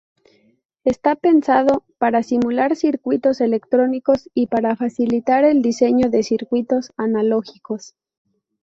Está 0.83 1.15
pensado 1.15 1.83
para 1.99 2.23
simular 2.23 2.75
circuitos 2.75 3.39
electrónicos 3.39 4.31
y 4.33 4.47
para 4.47 4.75
facilitar 4.75 5.43
el 5.43 5.61
diseño 5.61 6.09
de 6.09 6.23
circuitos 6.23 6.91
analógicos. 6.97 7.93